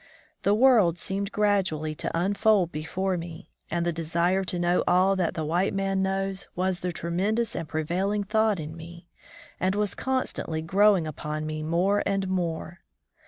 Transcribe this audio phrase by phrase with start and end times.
[0.41, 5.35] The world seemed gradually to unfold before me, and the desire to know all that
[5.35, 9.05] the white man knows was the tre mendous and prevailing thought in me,
[9.59, 12.79] and was constantly growing upon me more and more.